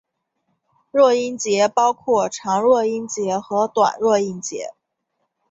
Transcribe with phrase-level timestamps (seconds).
[0.89, 4.73] 弱音节包括长弱音节和短弱音节。